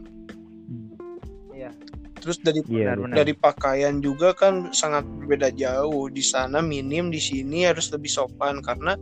Iya. 1.54 1.72
Terus 2.20 2.38
dari 2.44 2.60
Iya, 2.68 2.98
dari 3.16 3.32
pakaian 3.32 4.02
juga 4.04 4.36
kan 4.36 4.74
sangat 4.76 5.06
berbeda 5.08 5.54
jauh. 5.56 6.12
Di 6.12 6.20
sana 6.26 6.60
minim, 6.60 7.14
di 7.14 7.22
sini 7.22 7.64
harus 7.64 7.94
lebih 7.94 8.12
sopan 8.12 8.60
karena 8.60 8.98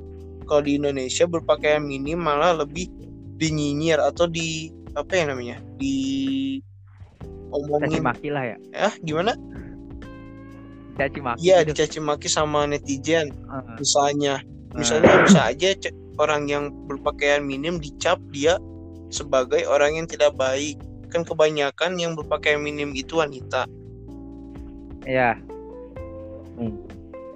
kalau 0.45 0.61
di 0.63 0.77
Indonesia 0.77 1.25
berpakaian 1.25 1.81
minim 1.81 2.21
malah 2.21 2.53
lebih 2.53 2.87
dinyinyir 3.41 3.99
atau 4.03 4.27
di 4.29 4.69
apa 4.97 5.13
ya 5.13 5.23
namanya? 5.29 5.57
di 5.77 6.57
omongin 7.53 8.01
maki 8.01 8.33
lah 8.33 8.43
ya 8.43 8.57
ya 8.73 8.89
gimana? 9.05 9.31
caci 10.97 11.19
maki 11.21 11.39
Iya, 11.45 11.57
gitu. 11.61 11.77
dicaci 11.77 11.99
maki 12.01 12.27
sama 12.27 12.65
netizen 12.65 13.29
Heeh. 13.29 13.75
misalnya. 13.77 14.41
Misalnya 14.75 15.13
bisa 15.27 15.41
aja 15.53 15.69
orang 16.17 16.49
yang 16.49 16.73
berpakaian 16.89 17.45
minim 17.45 17.77
dicap 17.77 18.17
dia 18.33 18.57
sebagai 19.07 19.63
orang 19.69 20.01
yang 20.03 20.07
tidak 20.09 20.35
baik. 20.35 20.75
Kan 21.07 21.23
kebanyakan 21.23 21.95
yang 21.95 22.19
berpakaian 22.19 22.59
minim 22.59 22.91
itu 22.91 23.23
wanita. 23.23 23.63
Iya. 25.07 25.39
Hmm. 26.59 26.75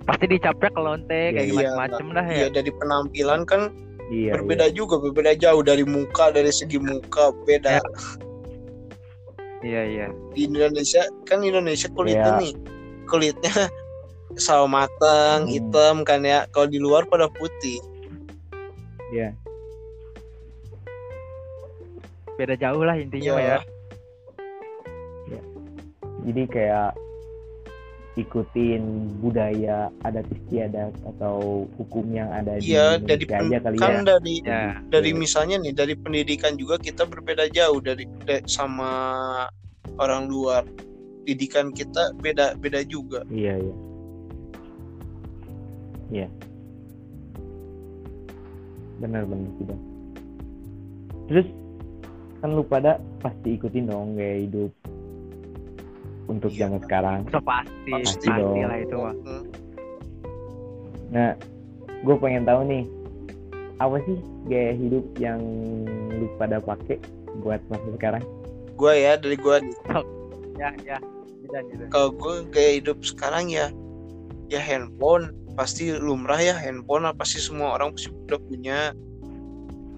Pasti 0.04 0.26
dicapnya 0.28 0.70
ke 0.76 0.82
lonte 0.82 1.22
kayak 1.32 1.46
Iya, 1.48 1.56
macam-macam 1.72 2.06
dah 2.18 2.26
ya. 2.28 2.36
Iya, 2.36 2.48
dari 2.52 2.72
penampilan 2.76 3.42
kan 3.48 3.62
iya 4.12 4.36
berbeda 4.36 4.68
juga 4.76 5.00
berbeda 5.00 5.40
jauh 5.40 5.64
dari 5.64 5.88
muka 5.88 6.36
dari 6.36 6.52
segi 6.52 6.76
muka 6.82 7.32
beda 7.48 7.80
Ya. 7.80 7.84
Iya 9.62 9.82
iya. 9.86 10.08
di 10.34 10.50
Indonesia 10.50 11.06
kan 11.30 11.46
Indonesia 11.46 11.86
kulitnya 11.94 12.34
Ya. 12.34 12.42
nih 12.42 12.54
kulitnya 13.06 13.70
sawo 14.36 14.66
matang 14.66 15.44
Hmm. 15.44 15.52
hitam 15.52 15.96
kan 16.02 16.22
ya 16.22 16.46
kalau 16.48 16.66
di 16.66 16.78
luar 16.78 17.04
pada 17.04 17.28
putih 17.28 17.80
iya 19.10 19.36
Beda 22.34 22.56
jauh 22.56 22.82
lah 22.82 22.96
intinya 22.96 23.38
Iya. 23.38 23.58
ya. 25.30 25.42
jadi 26.22 26.44
kayak 26.46 26.90
ikutin 28.14 28.82
budaya 29.18 29.88
adat 30.02 30.28
istiadat 30.28 30.92
atau 31.08 31.64
hukum 31.74 32.12
yang 32.12 32.28
ada 32.30 32.60
di 32.60 32.70
iya 32.70 33.00
dari 33.00 33.24
pen- 33.24 33.48
aja 33.48 33.58
kali 33.62 33.78
kan 33.78 33.94
ya 33.94 34.04
dari 34.04 34.36
Ya. 34.44 34.64
dari 34.86 35.12
misalnya 35.14 35.58
nih 35.58 35.72
dari 35.72 35.94
pendidikan 35.96 36.54
juga 36.54 36.76
kita 36.76 37.06
berbeda 37.06 37.48
jauh 37.48 37.80
dari 37.80 38.04
da- 38.22 38.44
sama 38.46 38.92
orang 39.96 40.28
luar 40.28 40.68
didikan 41.24 41.72
kita 41.72 42.12
beda 42.16 42.54
beda 42.56 42.84
juga 42.84 43.24
iya 43.30 43.56
iya 43.56 43.76
iya 46.12 46.28
benar 49.00 49.26
benar 49.26 49.50
tidak 49.58 49.80
terus 51.26 51.48
kan 52.38 52.50
lu 52.52 52.62
pada 52.62 52.92
pasti 53.20 53.56
ikutin 53.56 53.88
dong 53.88 54.14
gaya 54.14 54.44
hidup 54.44 54.72
untuk 56.28 56.52
Iya. 56.54 56.66
zaman 56.66 56.80
sekarang 56.82 57.20
So 57.28 57.40
pasti, 57.42 57.92
Pasti 57.92 58.28
pasti, 58.30 58.40
dong. 58.40 58.56
lah 58.62 58.78
itu 58.80 58.96
mah. 58.96 59.16
Nah, 61.12 61.30
gue 62.02 62.16
pengen 62.18 62.48
tahu 62.48 62.62
nih, 62.64 62.84
apa 63.78 64.00
sih 64.08 64.16
gaya 64.48 64.72
hidup 64.72 65.04
yang 65.20 65.42
lu 66.16 66.32
pada 66.40 66.64
pakai 66.64 67.04
buat 67.44 67.60
masa 67.68 67.84
sekarang 67.92 68.24
Gua 68.80 68.96
ya 68.96 69.20
dari 69.20 69.36
gua 69.36 69.60
nih. 69.60 69.76
ya 70.56 70.70
ya. 70.88 70.98
Kalau 71.92 72.16
gua 72.16 72.48
gaya 72.48 72.80
hidup 72.80 73.04
sekarang 73.04 73.52
ya 73.52 73.68
ya 74.48 74.58
handphone 74.58 75.36
pasti 75.52 75.92
lumrah 75.92 76.40
ya 76.40 76.56
handphone 76.56 77.04
apa 77.04 77.24
sih 77.24 77.38
semua 77.38 77.76
orang 77.76 77.92
pasti 77.92 78.10
udah 78.10 78.40
punya 78.40 78.80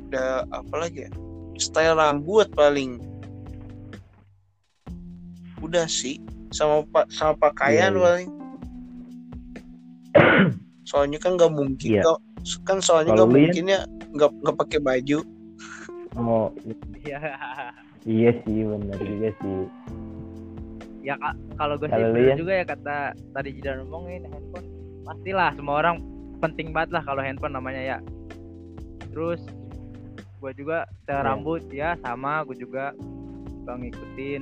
udah 0.09 0.29
apa 0.49 0.75
lagi 0.77 1.05
ya 1.05 1.11
style 1.55 1.93
rambut 1.93 2.49
paling 2.51 2.97
udah 5.59 5.85
sih 5.85 6.19
sama 6.49 6.83
pak 6.85 7.07
sama 7.09 7.33
pakaian 7.39 7.89
Iya, 7.89 7.97
iya. 7.97 8.03
paling 8.03 8.29
soalnya 10.83 11.17
kan 11.17 11.33
nggak 11.33 11.49
mungkin 11.49 11.89
Iya. 11.89 12.01
nggak- 12.03 12.21
kan 12.61 12.77
soalnya 12.77 13.15
nggak 13.15 13.25
Yan? 13.25 13.33
mungkin 13.33 13.65
ya 13.65 13.79
nggak 14.13 14.31
nggak 14.43 14.55
pakai 14.59 14.79
baju 14.79 15.19
oh 16.15 16.47
Iya. 16.99 17.17
iya 18.05 18.29
sih 18.43 18.61
benar 18.61 18.99
juga 18.99 19.29
sih 19.39 19.57
ya 21.03 21.15
Kak, 21.15 21.35
kalau 21.57 21.75
gue 21.75 21.87
sih 21.87 22.03
Yan? 22.03 22.37
juga 22.37 22.53
ya 22.53 22.65
kata 22.65 22.97
tadi 23.31 23.49
Jidan 23.55 23.87
ngomongin 23.87 24.27
handphone 24.27 24.67
pastilah 25.03 25.51
semua 25.55 25.75
orang 25.79 25.99
penting 26.39 26.71
banget 26.71 26.95
lah 26.95 27.03
kalau 27.03 27.23
handphone 27.23 27.55
namanya 27.55 27.79
ya. 27.79 27.97
Terus 29.11 29.39
gue 30.39 30.51
juga 30.57 30.83
Iya. 31.07 31.23
rambut 31.23 31.63
ya 31.71 31.95
sama 32.03 32.43
gue 32.43 32.57
juga 32.57 32.91
suka 33.61 33.73
ngikutin. 33.79 34.41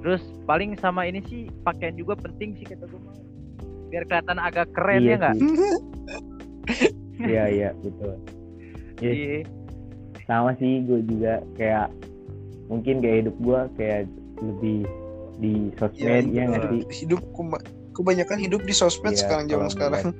Terus 0.00 0.22
paling 0.44 0.76
sama 0.80 1.04
ini 1.04 1.20
sih 1.28 1.48
pakaian 1.62 1.96
juga 1.96 2.16
penting 2.16 2.56
sih 2.56 2.64
kata 2.64 2.84
gue 2.84 3.00
biar 3.90 4.06
kelihatan 4.06 4.38
agak 4.38 4.70
keren 4.70 5.02
iya 5.02 5.10
ya 5.10 5.16
nggak? 5.18 5.36
iya 7.30 7.44
iya 7.48 7.68
betul. 7.80 8.14
Iya. 9.00 9.12
Iya. 9.12 9.40
sama 10.28 10.54
sih 10.62 10.86
gue 10.86 11.02
juga 11.10 11.42
kayak 11.58 11.90
mungkin 12.70 13.02
gaya 13.02 13.26
hidup 13.26 13.34
gue 13.42 13.60
kayak 13.74 14.02
lebih 14.38 14.86
di 15.42 15.74
sosmed 15.74 16.30
ya 16.30 16.46
nggak 16.46 16.70
sih? 16.70 16.82
Hidup 17.02 17.18
kebanyakan 18.00 18.38
hidup 18.40 18.64
di 18.64 18.72
sosmed 18.72 19.12
Iya, 19.12 19.20
sekarang 19.20 19.44
zaman 19.46 19.68
sekarang 19.68 20.04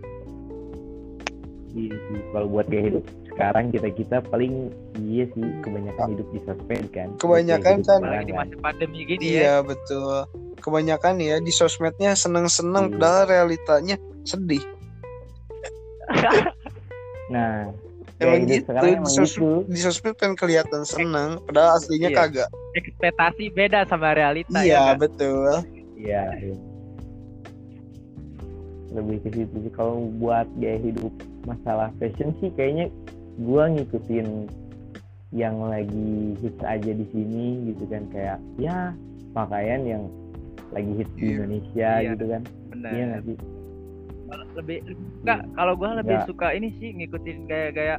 iya 1.72 1.96
sih 1.96 2.20
kalau 2.30 2.46
buat 2.46 2.66
gaya 2.66 2.82
hidup 2.90 3.04
sekarang 3.30 3.64
kita 3.70 3.88
kita 3.90 4.16
paling 4.26 4.68
iya 5.00 5.24
sih 5.30 5.46
kebanyakan 5.60 6.12
hidup 6.12 6.28
di 6.28 6.40
sosmed 6.42 6.84
kan 6.90 7.08
Kebanyakan 7.16 7.74
Gaya 7.78 7.96
hidup 7.96 8.04
kan. 8.04 8.26
di 8.26 8.34
masa 8.34 8.54
pandemi 8.58 8.98
gini 9.04 9.22
ya 9.22 9.30
iya 9.32 9.54
betul 9.60 10.26
kebanyakan 10.60 11.14
ya 11.18 11.36
di 11.38 11.48
sosmednya 11.48 12.12
seneng-seneng 12.12 12.84
Iya. 12.86 12.94
padahal 12.94 13.24
realitanya 13.26 13.96
sedih 14.22 14.60
nah 17.32 17.70
Emang 18.20 18.44
gitu, 18.44 18.68
sekarang 18.68 19.00
di, 19.00 19.08
sos- 19.08 19.32
gitu 19.32 19.64
di 19.64 19.80
sosmed 19.80 20.12
kan 20.14 20.36
kelihatan 20.36 20.84
seneng 20.84 21.40
padahal 21.40 21.80
aslinya 21.80 22.12
Iya. 22.12 22.18
kagak 22.20 22.48
ekspektasi 22.76 23.48
beda 23.50 23.88
sama 23.88 24.12
realita 24.12 24.52
ya 24.52 24.60
iya 24.60 24.80
nggak? 24.92 24.96
betul 25.00 25.48
iya 25.96 26.22
iya. 26.36 26.54
Lebih 28.90 29.22
ke 29.22 29.28
situ 29.32 29.56
sih 29.60 29.72
kalau 29.72 30.10
buat 30.16 30.46
gaya 30.56 30.78
hidup 30.78 31.12
masalah 31.42 31.88
fashion 31.96 32.34
sih 32.38 32.50
kayaknya 32.50 32.90
gua 33.38 33.66
ngikutin 33.66 34.50
yang 35.30 35.62
lagi 35.62 36.34
hits 36.38 36.58
aja 36.60 36.90
di 36.90 37.06
sini 37.08 37.70
gitu 37.70 37.86
kan 37.86 38.02
kayak 38.10 38.38
ya 38.58 38.90
pakaian 39.30 39.82
yang 39.84 40.02
lagi 40.70 40.90
hits 40.96 41.12
di 41.14 41.22
Iya. 41.22 41.32
Indonesia 41.36 41.90
Iya. 41.96 42.10
gitu 42.12 42.24
kan 42.26 42.42
benar 42.68 42.90
iya 42.90 43.04
nggak 43.06 43.22
sih 43.24 43.36
lebih 44.50 44.78
enggak 45.22 45.40
kalau 45.54 45.72
gua 45.74 45.90
lebih 45.96 46.16
Nggak. 46.16 46.26
suka 46.26 46.46
ini 46.50 46.68
sih 46.76 46.90
ngikutin 46.92 47.38
gaya-gaya 47.46 47.96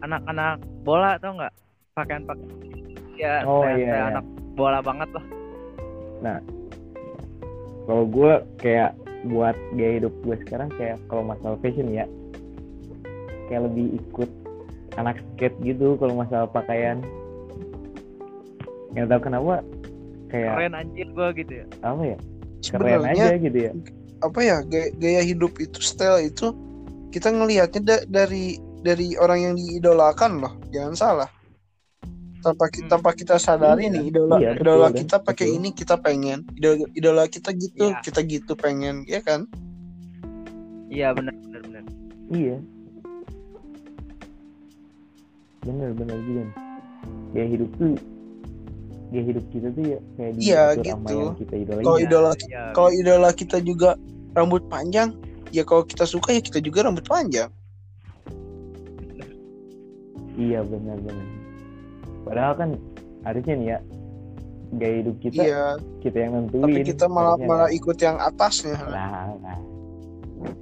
anak-anak 0.00 0.56
bola 0.84 1.16
tau 1.16 1.32
nggak 1.34 1.52
pakaian 1.94 2.24
pakaian 2.24 2.52
ya 3.16 3.34
Oh, 3.42 3.62
style- 3.62 3.78
iya, 3.78 3.86
style 3.86 3.96
iya. 3.96 4.10
anak 4.12 4.24
bola 4.54 4.78
banget 4.80 5.08
lah 6.20 6.38
kalau 7.84 8.04
gue 8.06 8.32
kayak 8.56 8.90
buat 9.28 9.56
gaya 9.76 10.02
hidup 10.02 10.14
gue 10.24 10.36
sekarang 10.44 10.68
kayak 10.76 11.00
kalau 11.08 11.24
masalah 11.24 11.56
fashion 11.64 11.88
ya. 11.90 12.04
Kayak 13.48 13.72
lebih 13.72 14.00
ikut 14.00 14.30
anak 14.96 15.20
skate 15.34 15.56
gitu 15.64 15.96
kalau 16.00 16.14
masalah 16.16 16.48
pakaian. 16.48 17.00
Nggak 18.94 19.06
tahu 19.10 19.20
kenapa 19.26 19.54
kayak 20.30 20.52
keren 20.54 20.74
anjir 20.74 21.08
gua 21.12 21.28
gitu 21.34 21.52
ya. 21.62 21.66
Apa 21.82 22.02
ya? 22.14 22.18
Keren 22.64 23.02
sebenarnya 23.02 23.24
aja 23.28 23.36
gitu 23.42 23.58
ya. 23.58 23.72
apa 24.24 24.40
ya 24.40 24.56
gaya, 24.64 24.88
gaya 24.96 25.20
hidup 25.20 25.52
itu 25.60 25.84
style 25.84 26.16
itu 26.24 26.56
kita 27.12 27.28
ngelihatnya 27.28 27.80
da- 27.84 28.06
dari 28.08 28.56
dari 28.80 29.12
orang 29.20 29.52
yang 29.52 29.54
diidolakan 29.60 30.40
loh 30.40 30.54
jangan 30.72 30.94
salah 30.96 31.28
tanpa 32.44 32.68
kita 32.68 32.84
Hmm. 32.84 32.92
tanpa 32.92 33.10
kita 33.16 33.34
sadari 33.40 33.88
Iya, 33.88 33.92
nih 33.96 34.04
idola 34.12 34.36
iya, 34.36 34.50
idola 34.52 34.86
betul, 34.88 35.00
kita 35.00 35.16
pakai 35.18 35.46
betul. 35.48 35.56
ini 35.56 35.68
kita 35.72 35.94
pengen 35.96 36.38
idola, 36.52 36.84
idola 36.92 37.22
kita 37.26 37.50
gitu 37.56 37.84
Iya. 37.88 37.98
kita 38.04 38.20
gitu 38.22 38.52
pengen 38.54 38.96
ya 39.08 39.20
kan 39.20 39.48
iya 40.86 41.08
benar 41.10 41.32
benar 41.40 41.62
benar 41.64 41.84
iya 42.30 42.56
bener 45.64 45.90
bener 45.96 46.18
juga 46.22 46.44
gaya 47.32 47.46
hidup 47.48 47.70
tuh 47.74 47.96
gaya 49.08 49.24
hidup 49.24 49.44
kita 49.48 49.68
tuh 49.72 49.84
ya 49.88 49.98
kayak 50.14 50.32
Iya, 50.36 50.62
gitu. 50.76 51.18
kita 51.40 51.54
idolain 51.56 51.84
kalau 51.84 51.96
ya. 51.98 52.04
idola 52.04 52.30
Iya, 52.36 52.62
kalau 52.72 52.90
idola 52.92 53.30
kita 53.32 53.58
juga 53.58 53.90
rambut 54.36 54.62
panjang 54.68 55.16
ya 55.48 55.64
kalau 55.64 55.82
kita 55.82 56.04
suka 56.04 56.36
ya 56.36 56.42
kita 56.44 56.60
juga 56.60 56.84
rambut 56.84 57.06
panjang 57.08 57.48
iya 60.34 60.60
benar 60.66 60.98
benar 61.00 61.26
padahal 62.24 62.52
kan 62.56 62.70
harusnya 63.24 63.54
nih 63.56 63.68
ya 63.76 63.78
gaya 64.74 64.94
hidup 65.04 65.16
kita 65.22 65.42
iya. 65.44 65.64
kita 66.02 66.16
yang 66.18 66.32
nentuin 66.34 66.64
tapi 66.66 66.80
kita 66.82 67.06
malah 67.06 67.36
harusnya 67.36 67.48
malah 67.48 67.68
kan. 67.70 67.78
ikut 67.78 67.96
yang 68.02 68.16
atasnya. 68.18 68.76
Lah 68.90 69.30
lah 69.38 69.58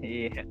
iya. 0.05 0.45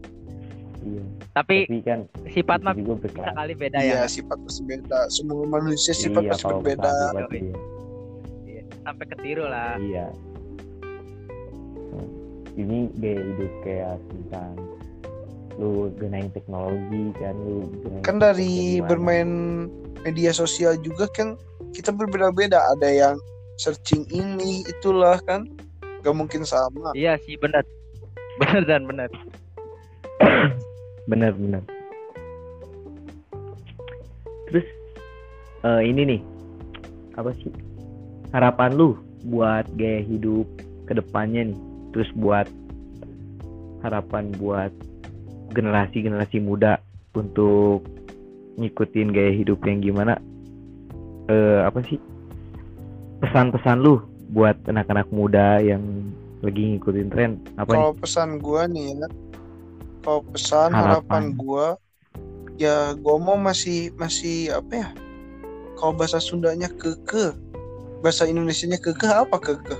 Iya. 0.81 1.03
Tapi 1.37 1.69
tapi 1.69 1.79
kan 1.85 1.99
sifat 2.25 2.59
mah 2.65 2.73
juga 2.73 3.05
bisa 3.05 3.31
kali 3.37 3.53
beda 3.53 3.77
iya 3.85 4.01
ya. 4.03 4.09
sifat 4.09 4.37
pasti 4.41 4.61
beda 4.65 4.99
semua 5.13 5.45
manusia 5.45 5.93
sifat 5.93 6.25
iya 6.25 6.31
pasti 6.33 6.45
berbeda. 6.49 6.89
sifat, 6.89 7.29
iya. 7.37 7.55
Iya, 8.49 8.61
sampai 8.81 9.05
ketiru 9.13 9.45
lah. 9.45 9.77
Iya. 9.77 10.07
Ini 12.57 12.77
gaya 12.99 13.19
hidup 13.21 13.53
kayak 13.63 13.95
tentang 14.09 14.51
lu 15.59 15.93
gunain 15.99 16.31
teknologi 16.33 17.13
kan 17.21 17.35
lu 17.45 17.69
gunain 17.85 18.01
kan 18.01 18.17
teknologi 18.17 18.25
dari 18.25 18.51
gimana. 18.81 18.87
bermain 18.89 19.29
media 20.03 20.31
sosial 20.35 20.77
juga 20.81 21.07
kan. 21.11 21.37
Kita 21.71 21.93
berbeda-beda. 21.93 22.61
Ada 22.77 22.89
yang 22.89 23.15
searching 23.61 24.05
ini 24.11 24.65
itulah 24.67 25.21
kan. 25.23 25.47
Gak 26.01 26.17
mungkin 26.17 26.43
sama. 26.43 26.93
Iya 26.97 27.17
sih 27.25 27.37
benar. 27.37 27.63
Benar 28.41 28.63
dan 28.65 28.89
benar. 28.89 29.09
Bener 31.05 31.33
bener 31.35 31.61
terus 34.51 34.67
eh, 35.63 35.81
ini 35.87 36.01
nih. 36.03 36.21
Apa 37.15 37.31
sih? 37.39 37.51
Harapan 38.35 38.75
lu 38.75 38.99
buat 39.31 39.63
gaya 39.79 40.03
hidup 40.03 40.45
ke 40.85 40.93
depannya 40.99 41.55
nih. 41.55 41.59
Terus 41.95 42.11
buat 42.19 42.47
harapan 43.81 44.31
buat 44.35 44.71
generasi-generasi 45.55 46.43
muda 46.43 46.79
untuk 47.15 47.83
ngikutin 48.59 49.13
gaya 49.15 49.31
hidup 49.31 49.59
yang 49.63 49.79
gimana? 49.79 50.17
Eh 51.29 51.59
apa 51.63 51.79
sih? 51.87 51.99
Pesan-pesan 53.21 53.79
lu 53.79 54.01
buat 54.31 54.55
anak-anak 54.65 55.11
muda 55.11 55.59
yang 55.59 55.83
lagi 56.41 56.75
ngikutin 56.75 57.07
tren 57.13 57.31
apa 57.55 57.69
nih? 57.71 57.77
Kalau 57.77 57.93
pesan 57.99 58.29
gua 58.41 58.65
nih 58.65 58.97
ya 58.97 59.07
kalau 60.01 60.21
pesan 60.33 60.73
Harapan. 60.73 60.89
harapan 60.89 61.23
gua 61.37 61.65
ya 62.57 62.97
gua 62.97 63.15
mau 63.21 63.37
masih 63.37 63.93
masih 63.95 64.49
apa 64.49 64.73
ya? 64.73 64.87
Kalau 65.77 65.93
bahasa 65.93 66.17
Sundanya 66.17 66.69
keke 66.73 67.37
bahasa 68.01 68.25
Indonesianya 68.25 68.81
keke 68.81 69.05
apa 69.05 69.37
keke? 69.37 69.77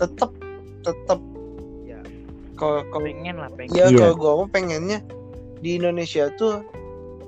Tetap 0.00 0.32
tetap 0.80 1.20
ya. 1.84 2.00
Kalau 2.56 2.80
kalau 2.88 3.04
pengen 3.04 3.36
lah 3.36 3.52
pengen. 3.52 3.76
ya 3.76 3.92
Iya. 3.92 3.98
kalau 4.00 4.14
gua 4.16 4.32
mau 4.40 4.48
pengennya 4.48 5.04
di 5.60 5.76
Indonesia 5.76 6.32
tuh 6.40 6.64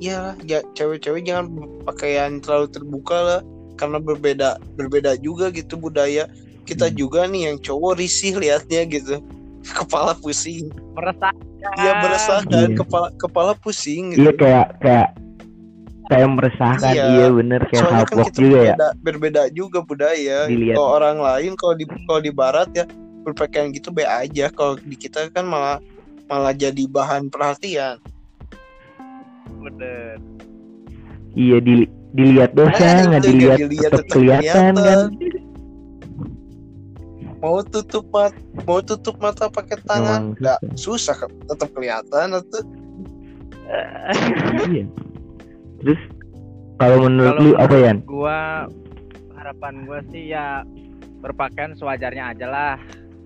ya 0.03 0.35
ya 0.43 0.59
cewek-cewek 0.75 1.23
jangan 1.23 1.47
pakaian 1.87 2.43
terlalu 2.43 2.67
terbuka 2.69 3.15
lah 3.15 3.41
karena 3.79 3.99
berbeda 3.99 4.49
berbeda 4.75 5.15
juga 5.17 5.49
gitu 5.49 5.79
budaya 5.79 6.27
kita 6.63 6.87
Hmm. 6.87 6.97
juga 6.97 7.21
nih 7.25 7.43
yang 7.49 7.57
cowok 7.59 7.93
risih 7.97 8.35
liatnya 8.35 8.83
gitu 8.85 9.23
kepala 9.79 10.13
pusing 10.15 10.67
meresah 10.93 11.31
Iya 11.63 11.93
meresahkan 12.03 12.69
Iya. 12.69 12.77
kepala 12.77 13.09
kepala 13.17 13.53
pusing 13.55 14.11
Iya 14.13 14.35
gitu. 14.35 14.43
kayak 14.43 14.67
kayak 14.83 15.09
kayak 16.11 16.29
meresahkan 16.29 16.93
Iya. 16.93 17.05
iya, 17.09 17.27
bener 17.31 17.61
kayak 17.71 17.81
Soalnya 17.81 18.03
kan 18.03 18.17
kita 18.19 18.31
juga 18.35 18.43
ya. 18.43 18.75
berbeda, 18.75 18.89
berbeda 19.01 19.43
juga 19.55 19.79
budaya. 19.81 20.39
Dilihat. 20.45 20.75
Kalau 20.75 20.91
orang 20.93 21.19
lain 21.23 21.53
kalau 21.55 21.75
di 21.79 21.85
kalau 22.05 22.21
di 22.21 22.33
barat 22.35 22.69
ya 22.75 22.85
berpakaian 23.23 23.71
gitu 23.71 23.89
be 23.89 24.03
aja. 24.03 24.51
Kalau 24.51 24.75
di 24.77 24.97
kita 24.99 25.31
kan 25.31 25.47
malah 25.47 25.79
malah 26.27 26.51
jadi 26.51 26.83
bahan 26.85 27.31
perhatian. 27.31 28.03
Bener. 29.77 30.17
Iya 31.33 31.57
di 31.65 31.89
dilihat 32.13 32.53
dosa 32.53 32.77
Nah, 32.77 33.17
nggak 33.17 33.25
dilihat 33.25 33.59
dilihat, 33.65 33.89
tetap 33.89 34.07
kelihatan 34.13 34.73
kan? 34.77 35.01
Mau 37.41 37.59
tutup 37.65 38.05
mata 38.13 38.37
mau 38.69 38.79
tutup 38.85 39.17
mata 39.19 39.49
pakai 39.49 39.81
tangan 39.89 40.37
nggak. 40.37 40.61
susah. 40.77 41.17
Tetap 41.25 41.73
kelihatan 41.73 42.37
atau 42.37 42.61
iya. 44.69 44.85
Terus 45.81 46.01
kalau 46.77 47.09
menurut 47.09 47.35
Kalau 47.35 47.45
lu 47.49 47.53
apa 47.57 47.75
Yan? 47.81 47.99
Gua 48.05 48.69
harapan 49.35 49.89
gua 49.89 50.05
sih 50.13 50.31
ya 50.31 50.63
berpakaian 51.25 51.73
sewajarnya 51.75 52.37
aja 52.37 52.47
lah. 52.47 52.77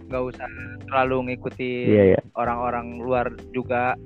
Nggak 0.06 0.22
usah 0.30 0.48
terlalu 0.86 1.34
ngikuti 1.34 1.90
iya 1.90 2.04
ya 2.14 2.20
orang-orang 2.38 3.02
luar 3.02 3.34
juga. 3.50 3.98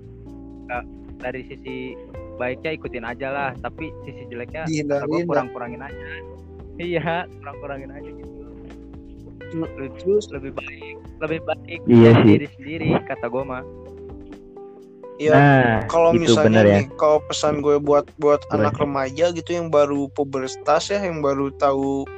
Dari 1.20 1.44
sisi 1.52 1.92
baiknya 2.40 2.72
ikutin 2.72 3.04
aja 3.04 3.28
lah, 3.28 3.50
tapi 3.54 3.92
sisi 4.02 4.24
jeleknya 4.26 4.64
dihindari 4.64 5.28
kurang-kurangin 5.28 5.84
aja. 5.84 6.04
Iya, 6.74 7.28
kurang-kurangin 7.36 7.90
aja 7.90 8.08
gitu. 8.08 8.32
Lebih, 9.52 9.90
terus 9.94 10.24
lebih 10.30 10.52
baik, 10.54 10.96
lebih 11.20 11.40
baik 11.44 11.80
Iya 11.84 12.10
sih. 12.16 12.26
diri 12.32 12.48
sendiri 12.50 12.88
kata 13.04 13.28
gua 13.28 13.44
mah. 13.44 13.64
ya 15.20 15.36
nah 15.36 15.84
kalau 15.84 16.16
misalnya 16.16 16.48
bener 16.48 16.64
ya 16.64 16.76
nih 16.80 16.86
kalau 16.96 17.20
pesan 17.20 17.60
gue 17.60 17.76
buat 17.76 18.08
buat 18.16 18.40
Boleh. 18.40 18.56
anak 18.56 18.80
remaja 18.80 19.28
gitu 19.28 19.52
yang 19.52 19.68
baru 19.68 20.08
pubertas 20.08 20.88
ya 20.88 21.04
yang 21.04 21.20
baru 21.20 21.52
tahu 21.52 22.08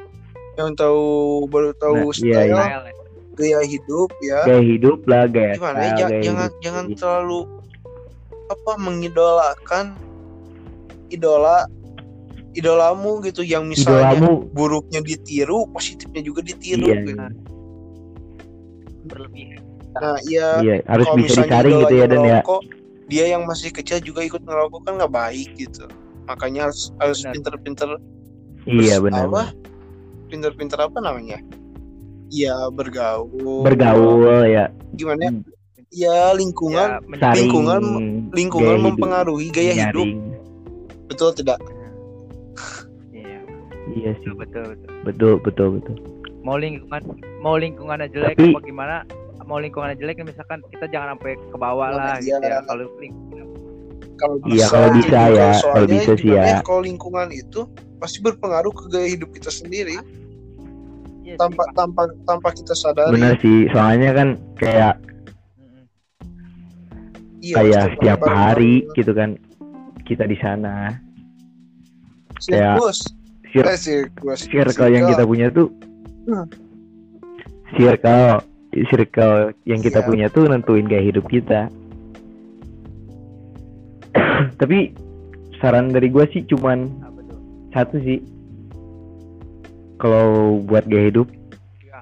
yang 0.55 0.71
tahu 0.79 1.03
baru 1.51 1.75
tahu 1.75 1.99
Nah, 1.99 2.15
iya, 2.15 2.15
style 2.15 2.47
iya. 2.47 2.63
Style 2.63 2.85
ya. 2.87 2.95
gaya 3.35 3.61
hidup 3.67 4.11
ya 4.23 4.41
gaya 4.47 4.63
hidup 4.63 4.99
lah 5.03 5.27
gaya 5.27 5.53
gimana 5.59 5.75
ya 5.75 5.83
style, 5.83 5.99
ja- 5.99 6.07
gaya 6.07 6.23
jangan 6.23 6.47
hidup. 6.47 6.63
jangan 6.63 6.85
Iya. 6.87 6.95
terlalu 6.95 7.41
apa 8.47 8.73
mengidolakan 8.79 9.85
idola 11.13 11.69
idolamu 12.53 13.25
gitu 13.25 13.41
yang 13.45 13.65
misalnya 13.69 14.17
idolamu. 14.17 14.49
buruknya 14.53 15.01
ditiru 15.01 15.69
positifnya 15.73 16.21
juga 16.25 16.41
ditiru. 16.45 16.85
Iya. 16.89 16.97
Gitu. 17.05 17.25
berlebihan. 19.03 19.63
nah 19.99 20.17
iya. 20.31 20.49
Iya 20.63 20.75
harus 20.87 21.07
kalau 21.11 21.19
bisa 21.19 21.43
misalnya 21.43 21.49
disaring 21.51 21.77
gitu 21.83 21.95
ya 21.95 22.07
dan 22.07 22.21
ya. 22.23 22.41
dia 23.11 23.25
yang 23.35 23.43
masih 23.45 23.69
kecil 23.75 23.99
juga 24.01 24.21
ikut 24.25 24.41
ngerokok 24.47 24.81
kan 24.89 24.93
nggak 25.01 25.13
baik 25.13 25.51
gitu. 25.59 25.85
Makanya 26.31 26.71
harus 26.71 26.95
harus 27.03 27.21
pinter-pinter 27.27 27.99
iya 28.63 29.03
benar 29.03 29.27
apa? 29.27 29.51
pinter-pinter 30.31 30.79
apa 30.81 30.99
namanya? 31.03 31.43
Ya 32.33 32.57
bergaul. 32.73 33.67
Bergaul 33.67 34.49
ya. 34.49 34.73
Gimana? 34.97 35.29
Ya? 35.29 35.31
Hmm. 35.35 35.43
ya 35.93 36.19
lingkungan. 36.33 36.89
Ya, 37.05 37.33
lingkungan 37.37 37.83
lingkungan 38.33 38.65
gaya 38.65 38.81
hidup. 38.81 38.87
mempengaruhi 38.89 39.49
gaya 39.53 39.73
hidup. 39.77 40.09
Betul 41.13 41.31
tidak? 41.33 41.59
Iya, 43.13 43.39
iya 43.93 44.11
sih. 44.19 44.33
Betul 44.33 44.65
betul. 44.73 44.91
betul. 45.05 45.33
Betul 45.41 45.69
betul 45.79 45.97
mau 46.43 46.59
lingkungan 46.59 47.03
mau 47.39 47.55
lingkungannya 47.55 48.11
jelek 48.11 48.35
Tapi- 48.35 48.51
apa 48.51 48.61
gimana? 48.63 48.97
Mau 49.43 49.59
lingkungannya 49.59 49.99
jelek 49.99 50.23
misalkan 50.23 50.63
kita 50.71 50.87
jangan 50.87 51.19
sampai 51.19 51.35
ke 51.35 51.57
bawah 51.59 51.89
Nah, 51.91 51.99
lah 51.99 52.15
iya. 52.19 52.39
gitu 52.39 52.47
ya 52.47 52.59
kalau 52.67 52.85
lingkungan 52.99 53.47
kalau 54.19 54.37
Iya, 54.47 54.67
kalau 54.71 54.89
bisa 54.95 55.21
ya, 55.35 55.51
kalau 55.59 55.87
bisa 55.87 56.13
sih 56.15 56.31
ya. 56.31 56.63
kalau 56.63 56.83
lingkungan 56.83 57.29
itu 57.31 57.67
pasti 57.99 58.23
berpengaruh 58.23 58.71
ke 58.71 58.85
gaya 58.91 59.09
hidup 59.11 59.35
kita 59.35 59.51
sendiri. 59.51 59.99
Iya 61.23 61.35
sih, 61.35 61.39
tanpa 61.39 61.63
Pak. 61.63 61.75
tanpa 61.75 62.03
tanpa 62.23 62.49
kita 62.55 62.75
sadari. 62.75 63.19
Benar 63.19 63.35
sih 63.43 63.67
soalnya 63.75 64.11
kan 64.15 64.29
kayak 64.59 64.95
iya, 67.43 67.55
kayak 67.59 67.85
setiap 67.99 68.21
hari 68.23 68.87
gitu 68.95 69.11
kan 69.11 69.35
kita 70.13 70.25
di 70.25 70.37
sana. 70.37 70.93
Kayak- 72.39 72.77
sirkus. 72.77 72.99
Sir- 73.49 73.67
eh 73.67 73.77
sirkus. 73.77 74.41
circle 74.45 74.89
yang 74.91 75.05
kita 75.07 75.25
punya 75.25 75.47
tuh. 75.49 75.69
Hmm. 76.25 76.47
circle. 77.73 78.41
Circle 78.73 79.37
yang 79.65 79.81
kita 79.81 80.01
Iya. 80.01 80.07
punya 80.07 80.27
tuh 80.29 80.45
nentuin 80.47 80.85
gaya 80.85 81.01
hidup 81.03 81.25
kita. 81.27 81.69
Tapi 84.57 84.93
saran 85.57 85.89
dari 85.89 86.09
gue 86.09 86.25
sih 86.31 86.45
cuman 86.47 86.89
satu 87.71 87.97
sih. 87.99 88.21
Kalau 89.97 90.59
buat 90.63 90.85
gaya 90.85 91.09
hidup 91.09 91.29
Ya. 91.83 92.01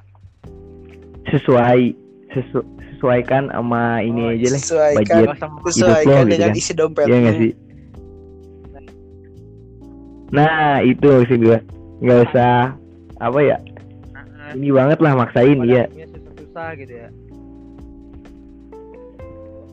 sesuai 1.28 1.92
sesu- 2.30 2.64
sesuaikan 2.90 3.50
sama 3.50 4.00
ini 4.00 4.24
Oh, 4.24 4.32
aja 4.32 4.48
lah 4.72 4.90
budget 4.94 5.26
hidup 5.76 6.00
lo 6.00 6.16
gitu 6.24 6.36
kan. 6.38 6.52
isi 6.54 6.72
dompet 6.72 7.04
Iya 7.04 7.16
nggak 7.18 7.36
sih 7.36 7.50
nah 10.30 10.78
itu 10.82 11.02
maksud 11.02 11.38
gue 11.42 11.58
nggak 12.00 12.18
usah 12.30 12.74
apa 13.20 13.40
ya 13.42 13.58
Nah, 14.50 14.58
ini 14.58 14.74
banget 14.74 14.98
lah 14.98 15.14
maksain 15.14 15.62
iya 15.62 15.86
gitu 16.76 16.92
ya. 16.92 17.08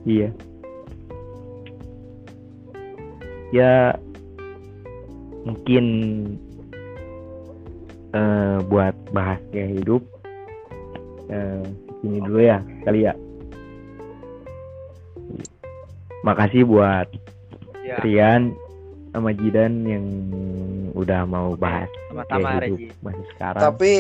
Iya. 0.08 0.30
Ya 3.52 3.74
mungkin 5.44 5.86
eh, 8.16 8.58
buat 8.68 8.96
bahas 9.12 9.40
gaya 9.52 9.72
hidup 9.82 10.04
eh, 11.32 11.64
ini 12.06 12.18
dulu 12.24 12.40
ya 12.40 12.62
kali 12.88 13.08
ya. 13.08 13.14
Makasih 16.24 16.68
buat 16.68 17.08
ya. 17.84 18.00
Rian 18.04 18.56
sama 19.18 19.32
Jidan 19.32 19.74
yang 19.84 20.06
udah 20.94 21.22
mau 21.24 21.54
bahas 21.54 21.90
sama-sama 22.08 22.38
gaya 22.48 22.58
hidup 22.64 22.78
Regi 22.80 22.88
masih 23.02 23.26
sekarang. 23.32 23.62
tapi 23.64 23.94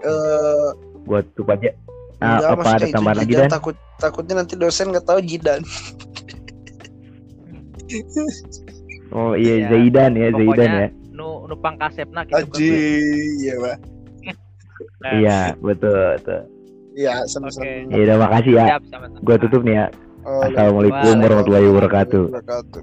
eh 0.00 0.68
buat 1.02 1.24
tuh 1.32 1.46
aja. 1.46 1.70
Ah, 2.18 2.36
enggak, 2.36 2.50
apa 2.52 2.68
ada 2.74 2.86
tambahan 2.90 3.16
lagi 3.16 3.30
Jidan 3.30 3.42
Dan? 3.42 3.52
takut 3.52 3.72
takutnya 3.96 4.34
nanti 4.36 4.54
dosen 4.54 4.86
nggak 4.88 5.04
tahu 5.04 5.20
jidan 5.20 5.60
Oh 9.10 9.32
iya 9.34 9.54
Iya. 9.56 9.68
Zaidan 9.68 10.12
ya 10.14 10.28
Zaidan 10.30 10.70
ya. 10.70 10.88
nu 11.10 11.44
numpang 11.44 11.74
kasepna 11.76 12.22
gitu 12.22 12.36
kan, 12.36 12.44
aji 12.46 12.70
iya 13.40 13.54
pak 13.56 13.76
Nah, 15.00 15.12
Iya 15.14 15.38
betul 15.58 15.96
betul. 16.14 16.40
iya 16.92 17.14
sama-sama 17.24 17.64
Oke. 17.64 17.88
Ya 17.90 18.00
udah 18.02 18.16
makasih 18.18 18.52
ya. 18.52 18.64
siap 18.68 18.82
sama-sama 18.86 19.22
Gua 19.22 19.36
tutup 19.36 19.60
nih 19.62 19.74
ya. 19.74 19.86
Oh, 20.20 20.40
Assalamualaikum 20.42 20.92
Waalaikumsalam 20.92 21.24
warahmatullahi 21.24 21.66
wabarakatuh. 21.66 22.24
wabarakatuh 22.28 22.82